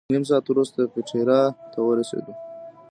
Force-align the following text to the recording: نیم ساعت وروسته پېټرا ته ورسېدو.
نیم 0.13 0.23
ساعت 0.29 0.45
وروسته 0.49 0.79
پېټرا 0.93 1.39
ته 1.71 1.79
ورسېدو. 1.83 2.33